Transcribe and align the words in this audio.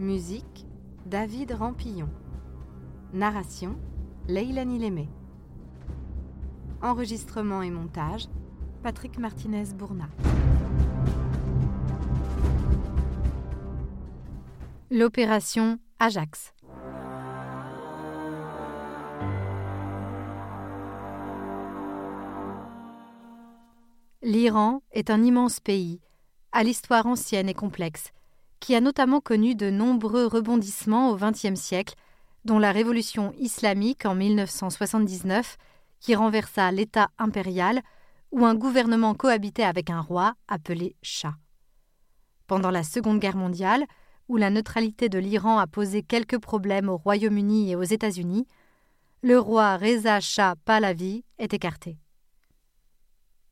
Musique 0.00 0.66
David 1.06 1.52
Rampillon. 1.52 2.08
Narration 3.12 3.76
Leilani 4.26 4.80
Lémé. 4.80 5.08
Enregistrement 6.82 7.62
et 7.62 7.70
montage 7.70 8.26
Patrick 8.82 9.18
Martinez-Bourna. 9.18 10.08
L'opération 14.90 15.78
Ajax. 16.00 16.52
L'Iran 24.22 24.82
est 24.90 25.10
un 25.10 25.22
immense 25.22 25.60
pays, 25.60 26.00
à 26.50 26.64
l'histoire 26.64 27.06
ancienne 27.06 27.48
et 27.48 27.54
complexe, 27.54 28.13
qui 28.64 28.74
a 28.74 28.80
notamment 28.80 29.20
connu 29.20 29.54
de 29.54 29.68
nombreux 29.68 30.26
rebondissements 30.26 31.10
au 31.10 31.16
XXe 31.16 31.54
siècle, 31.54 31.96
dont 32.46 32.58
la 32.58 32.72
révolution 32.72 33.34
islamique 33.36 34.06
en 34.06 34.14
1979, 34.14 35.58
qui 36.00 36.14
renversa 36.14 36.72
l'État 36.72 37.10
impérial, 37.18 37.82
où 38.32 38.46
un 38.46 38.54
gouvernement 38.54 39.12
cohabitait 39.14 39.64
avec 39.64 39.90
un 39.90 40.00
roi 40.00 40.32
appelé 40.48 40.96
Shah. 41.02 41.34
Pendant 42.46 42.70
la 42.70 42.84
Seconde 42.84 43.18
Guerre 43.18 43.36
mondiale, 43.36 43.84
où 44.30 44.38
la 44.38 44.48
neutralité 44.48 45.10
de 45.10 45.18
l'Iran 45.18 45.58
a 45.58 45.66
posé 45.66 46.02
quelques 46.02 46.38
problèmes 46.38 46.88
au 46.88 46.96
Royaume-Uni 46.96 47.70
et 47.70 47.76
aux 47.76 47.82
États-Unis, 47.82 48.46
le 49.20 49.38
roi 49.38 49.76
Reza 49.76 50.20
Shah 50.20 50.54
Pahlavi 50.64 51.22
est 51.36 51.52
écarté. 51.52 51.98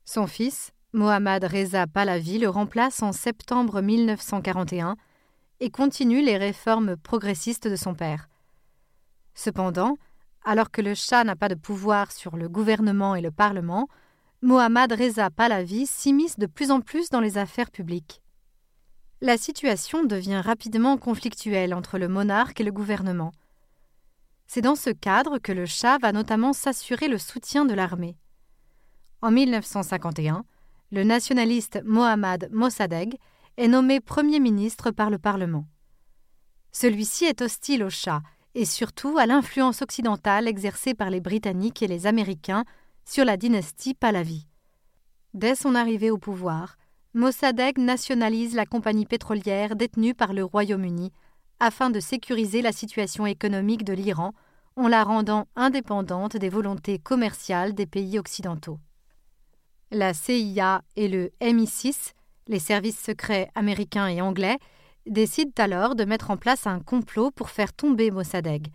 Son 0.06 0.26
fils, 0.26 0.72
Mohammad 0.94 1.42
Reza 1.44 1.86
Pahlavi, 1.86 2.38
le 2.38 2.50
remplace 2.50 3.02
en 3.02 3.12
septembre 3.12 3.80
1941 3.80 4.96
et 5.60 5.70
continue 5.70 6.20
les 6.20 6.36
réformes 6.36 6.98
progressistes 6.98 7.66
de 7.66 7.76
son 7.76 7.94
père. 7.94 8.28
Cependant, 9.34 9.96
alors 10.44 10.70
que 10.70 10.82
le 10.82 10.92
Shah 10.94 11.24
n'a 11.24 11.34
pas 11.34 11.48
de 11.48 11.54
pouvoir 11.54 12.12
sur 12.12 12.36
le 12.36 12.46
gouvernement 12.46 13.14
et 13.14 13.22
le 13.22 13.30
Parlement, 13.30 13.88
Mohammad 14.42 14.92
Reza 14.92 15.30
Pahlavi 15.30 15.86
s'immisce 15.86 16.38
de 16.38 16.44
plus 16.44 16.70
en 16.70 16.82
plus 16.82 17.08
dans 17.08 17.20
les 17.20 17.38
affaires 17.38 17.70
publiques. 17.70 18.20
La 19.22 19.38
situation 19.38 20.04
devient 20.04 20.42
rapidement 20.44 20.98
conflictuelle 20.98 21.72
entre 21.72 21.96
le 21.96 22.08
monarque 22.08 22.60
et 22.60 22.64
le 22.64 22.72
gouvernement. 22.72 23.32
C'est 24.46 24.60
dans 24.60 24.76
ce 24.76 24.90
cadre 24.90 25.38
que 25.38 25.52
le 25.52 25.64
Shah 25.64 25.96
va 25.96 26.12
notamment 26.12 26.52
s'assurer 26.52 27.08
le 27.08 27.16
soutien 27.16 27.64
de 27.64 27.72
l'armée. 27.72 28.18
En 29.22 29.30
1951, 29.30 30.44
le 30.92 31.04
nationaliste 31.04 31.80
Mohammad 31.86 32.50
Mossadegh 32.52 33.16
est 33.56 33.66
nommé 33.66 33.98
Premier 33.98 34.40
ministre 34.40 34.90
par 34.90 35.08
le 35.08 35.18
Parlement. 35.18 35.64
Celui-ci 36.70 37.24
est 37.24 37.40
hostile 37.40 37.82
au 37.82 37.88
Shah 37.88 38.20
et 38.54 38.66
surtout 38.66 39.16
à 39.16 39.24
l'influence 39.24 39.80
occidentale 39.80 40.46
exercée 40.46 40.92
par 40.92 41.08
les 41.08 41.22
Britanniques 41.22 41.82
et 41.82 41.88
les 41.88 42.06
Américains 42.06 42.64
sur 43.06 43.24
la 43.24 43.38
dynastie 43.38 43.94
Pahlavi. 43.94 44.46
Dès 45.32 45.54
son 45.54 45.74
arrivée 45.74 46.10
au 46.10 46.18
pouvoir, 46.18 46.76
Mossadegh 47.14 47.78
nationalise 47.78 48.54
la 48.54 48.66
compagnie 48.66 49.06
pétrolière 49.06 49.76
détenue 49.76 50.14
par 50.14 50.34
le 50.34 50.44
Royaume-Uni 50.44 51.10
afin 51.58 51.88
de 51.88 52.00
sécuriser 52.00 52.60
la 52.60 52.72
situation 52.72 53.24
économique 53.24 53.84
de 53.84 53.94
l'Iran 53.94 54.34
en 54.76 54.88
la 54.88 55.04
rendant 55.04 55.46
indépendante 55.56 56.36
des 56.36 56.50
volontés 56.50 56.98
commerciales 56.98 57.72
des 57.72 57.86
pays 57.86 58.18
occidentaux. 58.18 58.78
La 59.94 60.14
CIA 60.14 60.82
et 60.96 61.06
le 61.06 61.32
MI6, 61.42 62.14
les 62.48 62.58
services 62.58 62.98
secrets 62.98 63.50
américains 63.54 64.08
et 64.08 64.22
anglais, 64.22 64.56
décident 65.04 65.52
alors 65.58 65.94
de 65.96 66.06
mettre 66.06 66.30
en 66.30 66.38
place 66.38 66.66
un 66.66 66.80
complot 66.80 67.30
pour 67.30 67.50
faire 67.50 67.74
tomber 67.74 68.10
Mossadegh, 68.10 68.68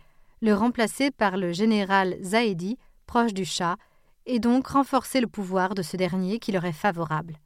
le 0.43 0.53
remplacer 0.53 1.09
par 1.09 1.37
le 1.37 1.53
général 1.53 2.17
Zaedi, 2.21 2.77
proche 3.07 3.33
du 3.33 3.45
Shah, 3.45 3.77
et 4.27 4.37
donc 4.37 4.67
renforcer 4.67 5.19
le 5.19 5.25
pouvoir 5.25 5.73
de 5.73 5.81
ce 5.81 5.97
dernier 5.97 6.37
qui 6.37 6.51
leur 6.51 6.65
est 6.65 6.71
favorable. 6.71 7.39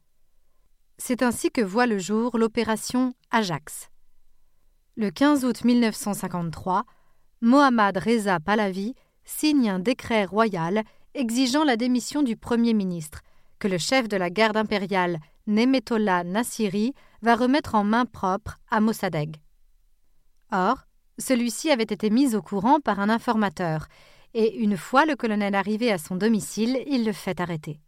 C'est 0.98 1.22
ainsi 1.22 1.50
que 1.50 1.62
voit 1.62 1.86
le 1.86 1.98
jour 1.98 2.36
l'opération 2.36 3.14
Ajax. 3.30 3.88
Le 4.96 5.10
15 5.10 5.46
août 5.46 5.64
1953, 5.64 6.84
Mohammad 7.40 7.96
Reza 7.96 8.38
Pahlavi 8.38 8.94
signe 9.24 9.70
un 9.70 9.78
décret 9.78 10.26
royal 10.26 10.82
exigeant 11.14 11.64
la 11.64 11.78
démission 11.78 12.22
du 12.22 12.36
Premier 12.36 12.74
ministre 12.74 13.22
que 13.62 13.68
le 13.68 13.78
chef 13.78 14.08
de 14.08 14.16
la 14.16 14.28
garde 14.28 14.56
impériale, 14.56 15.20
Nemetollah 15.46 16.24
Nassiri, 16.24 16.94
va 17.22 17.36
remettre 17.36 17.76
en 17.76 17.84
main 17.84 18.06
propre 18.06 18.58
à 18.68 18.80
Mossadegh. 18.80 19.36
Or, 20.50 20.78
celui-ci 21.16 21.70
avait 21.70 21.84
été 21.84 22.10
mis 22.10 22.34
au 22.34 22.42
courant 22.42 22.80
par 22.80 22.98
un 22.98 23.08
informateur, 23.08 23.86
et 24.34 24.58
une 24.58 24.76
fois 24.76 25.06
le 25.06 25.14
colonel 25.14 25.54
arrivé 25.54 25.92
à 25.92 25.98
son 25.98 26.16
domicile, 26.16 26.82
il 26.88 27.04
le 27.04 27.12
fait 27.12 27.38
arrêter. 27.38 27.78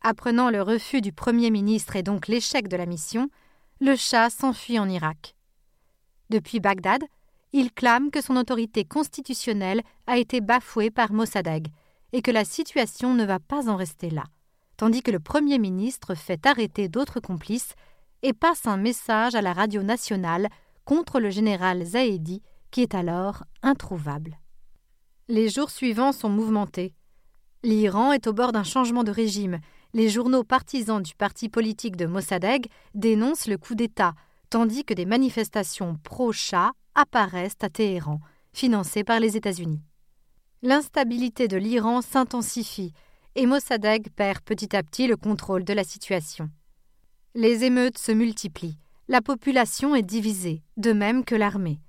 Apprenant 0.00 0.48
le 0.48 0.62
refus 0.62 1.02
du 1.02 1.12
Premier 1.12 1.50
ministre 1.50 1.96
et 1.96 2.02
donc 2.02 2.26
l'échec 2.26 2.66
de 2.66 2.78
la 2.78 2.86
mission, 2.86 3.28
le 3.82 3.96
Shah 3.96 4.30
s'enfuit 4.30 4.78
en 4.78 4.88
Irak. 4.88 5.36
Depuis 6.30 6.58
Bagdad, 6.58 7.04
il 7.52 7.70
clame 7.70 8.10
que 8.10 8.22
son 8.22 8.36
autorité 8.36 8.86
constitutionnelle 8.86 9.82
a 10.06 10.16
été 10.16 10.40
bafouée 10.40 10.90
par 10.90 11.12
Mossadegh 11.12 11.66
et 12.14 12.22
que 12.22 12.30
la 12.30 12.46
situation 12.46 13.12
ne 13.12 13.26
va 13.26 13.40
pas 13.40 13.68
en 13.68 13.76
rester 13.76 14.08
là 14.08 14.24
tandis 14.76 15.02
que 15.02 15.10
le 15.10 15.20
Premier 15.20 15.58
ministre 15.58 16.14
fait 16.14 16.46
arrêter 16.46 16.88
d'autres 16.88 17.20
complices 17.20 17.74
et 18.22 18.32
passe 18.32 18.66
un 18.66 18.76
message 18.76 19.34
à 19.34 19.42
la 19.42 19.52
radio 19.52 19.82
nationale 19.82 20.48
contre 20.84 21.20
le 21.20 21.30
général 21.30 21.84
Zaedi, 21.84 22.42
qui 22.70 22.82
est 22.82 22.94
alors 22.94 23.44
introuvable. 23.62 24.38
Les 25.28 25.48
jours 25.48 25.70
suivants 25.70 26.12
sont 26.12 26.28
mouvementés. 26.28 26.94
L'Iran 27.62 28.12
est 28.12 28.26
au 28.26 28.32
bord 28.32 28.52
d'un 28.52 28.64
changement 28.64 29.04
de 29.04 29.10
régime. 29.10 29.58
Les 29.94 30.10
journaux 30.10 30.44
partisans 30.44 31.02
du 31.02 31.14
parti 31.14 31.48
politique 31.48 31.96
de 31.96 32.04
Mossadegh 32.04 32.66
dénoncent 32.94 33.46
le 33.46 33.56
coup 33.56 33.74
d'État, 33.74 34.14
tandis 34.50 34.84
que 34.84 34.92
des 34.92 35.06
manifestations 35.06 35.96
pro-Shah 36.02 36.72
apparaissent 36.94 37.56
à 37.62 37.70
Téhéran, 37.70 38.20
financées 38.52 39.04
par 39.04 39.18
les 39.18 39.36
États-Unis. 39.36 39.82
L'instabilité 40.62 41.48
de 41.48 41.56
l'Iran 41.56 42.02
s'intensifie 42.02 42.92
et 43.36 43.46
Mossadegh 43.46 44.08
perd 44.14 44.40
petit 44.40 44.74
à 44.76 44.82
petit 44.82 45.06
le 45.06 45.16
contrôle 45.16 45.64
de 45.64 45.72
la 45.72 45.84
situation. 45.84 46.50
Les 47.34 47.64
émeutes 47.64 47.98
se 47.98 48.12
multiplient, 48.12 48.78
la 49.08 49.20
population 49.20 49.94
est 49.94 50.02
divisée, 50.02 50.62
de 50.76 50.92
même 50.92 51.24
que 51.24 51.34
l'armée. 51.34 51.80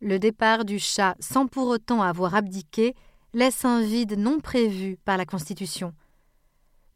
Le 0.00 0.18
départ 0.18 0.64
du 0.64 0.78
Shah 0.78 1.16
sans 1.18 1.46
pour 1.46 1.68
autant 1.68 2.02
avoir 2.02 2.34
abdiqué 2.34 2.94
laisse 3.34 3.64
un 3.64 3.82
vide 3.82 4.18
non 4.18 4.40
prévu 4.40 4.96
par 5.04 5.16
la 5.16 5.26
Constitution. 5.26 5.92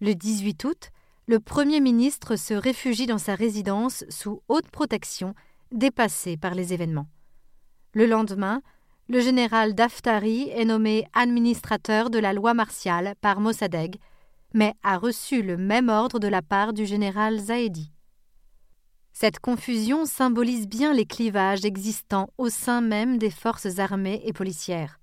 Le 0.00 0.14
18 0.14 0.64
août, 0.64 0.90
le 1.26 1.40
Premier 1.40 1.80
ministre 1.80 2.36
se 2.36 2.54
réfugie 2.54 3.06
dans 3.06 3.18
sa 3.18 3.34
résidence 3.34 4.04
sous 4.08 4.42
haute 4.48 4.68
protection, 4.68 5.34
dépassé 5.70 6.36
par 6.36 6.54
les 6.54 6.72
événements. 6.72 7.08
Le 7.94 8.06
lendemain, 8.06 8.62
le 9.08 9.20
général 9.20 9.74
Daftari 9.74 10.48
est 10.50 10.64
nommé 10.64 11.06
administrateur 11.12 12.10
de 12.10 12.18
la 12.18 12.32
loi 12.32 12.54
martiale 12.54 13.14
par 13.20 13.40
Mossadegh, 13.40 13.96
mais 14.54 14.74
a 14.82 14.98
reçu 14.98 15.42
le 15.42 15.56
même 15.56 15.88
ordre 15.88 16.18
de 16.18 16.28
la 16.28 16.42
part 16.42 16.72
du 16.72 16.86
général 16.86 17.38
Zaedi. 17.38 17.90
Cette 19.12 19.40
confusion 19.40 20.06
symbolise 20.06 20.66
bien 20.66 20.94
les 20.94 21.04
clivages 21.04 21.64
existants 21.64 22.30
au 22.38 22.48
sein 22.48 22.80
même 22.80 23.18
des 23.18 23.30
forces 23.30 23.78
armées 23.78 24.22
et 24.24 24.32
policières. 24.32 24.98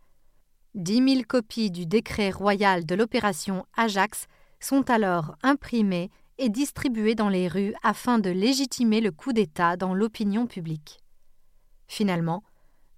Dix 0.76 1.02
mille 1.02 1.26
copies 1.26 1.72
du 1.72 1.86
décret 1.86 2.32
royal 2.32 2.86
de 2.86 2.96
l'opération 2.96 3.66
Ajax 3.76 4.28
sont 4.60 4.90
alors 4.90 5.36
imprimées 5.44 6.10
et 6.38 6.50
distribuées 6.50 7.16
dans 7.16 7.30
les 7.30 7.48
rues 7.48 7.74
afin 7.84 8.18
de 8.18 8.30
légitimer 8.30 9.02
le 9.02 9.12
coup 9.12 9.34
d'État 9.34 9.78
dans 9.78 9.94
l'opinion 9.94 10.48
publique. 10.48 11.00
Finalement, 11.88 12.44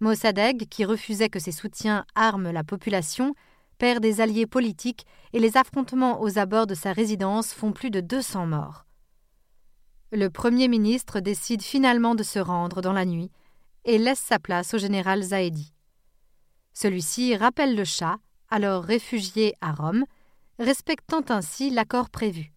Mossadegh, 0.01 0.68
qui 0.68 0.83
refusait 0.83 1.30
que 1.30 1.39
ses 1.39 1.51
soutiens 1.51 2.06
arment 2.15 2.51
la 2.51 2.63
population, 2.63 3.36
perd 3.77 4.01
des 4.01 4.19
alliés 4.19 4.48
politiques 4.48 5.06
et 5.31 5.39
les 5.39 5.57
affrontements 5.57 6.21
aux 6.21 6.39
abords 6.39 6.68
de 6.68 6.74
sa 6.75 6.92
résidence 6.92 7.53
font 7.53 7.71
plus 7.71 7.92
de 7.92 8.01
200 8.01 8.48
morts. 8.48 8.86
Le 10.12 10.30
Premier 10.30 10.68
ministre 10.68 11.19
décide 11.19 11.62
finalement 11.62 12.15
de 12.15 12.24
se 12.24 12.39
rendre 12.39 12.81
dans 12.81 12.94
la 12.94 13.06
nuit 13.06 13.31
et 13.86 13.98
laisse 13.98 14.19
sa 14.19 14.39
place 14.39 14.74
au 14.74 14.80
général 14.80 15.21
Zaedi. 15.21 15.74
Celui-ci 16.74 17.36
rappelle 17.36 17.75
le 17.75 17.86
Shah, 17.86 18.18
alors 18.50 18.83
réfugié 18.83 19.54
à 19.62 19.71
Rome, 19.71 20.06
respectant 20.59 21.24
ainsi 21.30 21.69
l'accord 21.69 22.09
prévu. 22.09 22.54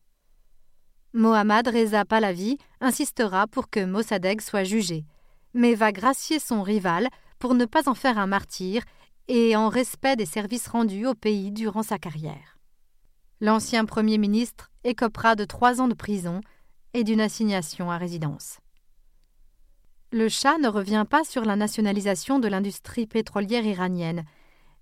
Mohammad 1.13 1.69
Reza 1.69 2.05
Pahlavi 2.05 2.59
insistera 2.81 3.47
pour 3.47 3.71
que 3.71 3.85
Mossadegh 3.85 4.41
soit 4.41 4.65
jugé, 4.65 5.05
mais 5.53 5.75
va 5.75 5.93
gracier 5.93 6.39
son 6.39 6.63
rival 6.63 7.09
pour 7.45 7.55
ne 7.55 7.67
pas 7.67 7.91
en 7.91 7.95
faire 7.95 8.17
un 8.17 8.27
martyr 8.27 8.83
et 9.29 9.55
en 9.55 9.69
respect 9.69 10.17
des 10.17 10.25
services 10.25 10.67
rendus 10.67 11.05
au 11.05 11.13
pays 11.15 11.53
durant 11.53 11.83
sa 11.83 11.99
carrière. 11.99 12.57
L'ancien 13.43 13.85
Premier 13.85 14.17
ministre 14.17 14.71
écopera 14.83 15.37
de 15.37 15.45
trois 15.45 15.83
ans 15.83 15.87
de 15.87 15.93
prison 15.93 16.41
et 16.95 17.05
d'une 17.05 17.21
assignation 17.21 17.91
à 17.91 17.99
résidence. 17.99 18.61
Le 20.11 20.31
Shah 20.31 20.57
ne 20.57 20.69
revient 20.69 21.05
pas 21.07 21.23
sur 21.23 21.45
la 21.45 21.55
nationalisation 21.55 22.39
de 22.39 22.49
l'industrie 22.49 23.07
pétrolière 23.07 23.67
iranienne, 23.67 24.25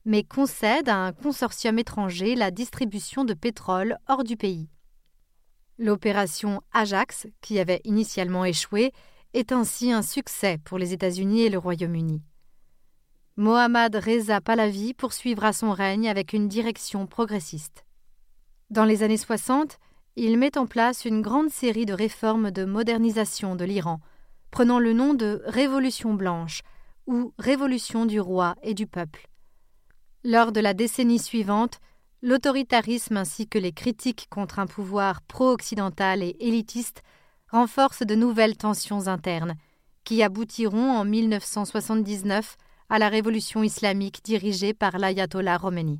mais 0.05 0.23
concède 0.23 0.89
à 0.89 0.99
un 0.99 1.13
consortium 1.13 1.81
étranger 1.81 2.37
la 2.37 2.53
distribution 2.53 3.25
de 3.25 3.35
pétrole 3.35 3.99
hors 4.07 4.23
du 4.23 4.37
pays. 4.37 4.69
L'opération 5.79 6.63
Ajax, 6.73 7.27
qui 7.41 7.59
avait 7.59 7.81
initialement 7.83 8.45
échoué, 8.45 8.93
est 9.35 9.51
ainsi 9.51 9.91
un 9.91 10.03
succès 10.03 10.59
pour 10.65 10.79
les 10.79 10.93
États-Unis 10.93 11.41
et 11.43 11.51
le 11.51 11.59
Royaume-Uni. 11.59 12.23
Mohammad 13.37 13.97
Reza 13.97 14.43
Pahlavi 14.43 14.93
poursuivra 14.93 15.55
son 15.55 15.73
règne 15.73 16.07
avec 16.07 16.35
une 16.35 16.49
direction 16.49 17.07
progressiste. 17.07 17.87
Dans 18.69 18.85
les 18.85 19.03
années 19.03 19.17
60, 19.17 19.79
il 20.17 20.37
met 20.37 20.59
en 20.59 20.67
place 20.67 21.07
une 21.07 21.23
grande 21.23 21.49
série 21.49 21.87
de 21.87 21.95
réformes 21.95 22.51
de 22.51 22.67
modernisation 22.67 23.57
de 23.57 23.65
l'Iran, 23.65 24.01
prenant 24.51 24.79
le 24.79 24.93
nom 24.93 25.15
de 25.15 25.41
Révolution 25.47 26.13
blanche 26.13 26.61
ou 27.07 27.33
Révolution 27.39 28.05
du 28.05 28.21
roi 28.21 28.55
et 28.63 28.75
du 28.75 28.87
peuple. 28.87 29.27
Lors 30.25 30.53
de 30.53 30.61
la 30.61 30.75
décennie 30.75 31.19
suivante, 31.19 31.81
l'autoritarisme 32.21 33.17
ainsi 33.17 33.49
que 33.49 33.59
les 33.59 33.73
critiques 33.73 34.27
contre 34.29 34.59
un 34.59 34.67
pouvoir 34.67 35.23
pro-occidental 35.23 36.23
et 36.23 36.37
élitiste 36.39 37.03
renforcent 37.51 38.05
de 38.05 38.15
nouvelles 38.15 38.59
tensions 38.59 39.09
internes, 39.09 39.55
qui 40.05 40.23
aboutiront 40.23 40.91
en 40.91 41.07
1979 41.07 42.59
à 42.93 42.99
la 42.99 43.09
révolution 43.09 43.63
islamique 43.63 44.21
dirigée 44.23 44.75
par 44.75 44.99
l'ayatollah 44.99 45.59
Khomeini. 45.59 45.99